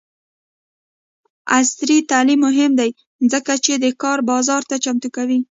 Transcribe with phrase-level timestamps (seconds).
[1.57, 2.89] عصري تعلیم مهم دی
[3.31, 5.39] ځکه چې د کار بازار ته چمتو کوي.